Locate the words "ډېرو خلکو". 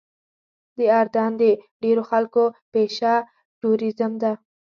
1.83-2.43